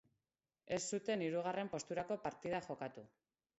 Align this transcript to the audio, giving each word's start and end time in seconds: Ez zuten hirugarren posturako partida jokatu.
Ez 0.77 0.79
zuten 0.97 1.25
hirugarren 1.27 1.71
posturako 1.75 2.19
partida 2.25 2.65
jokatu. 2.71 3.07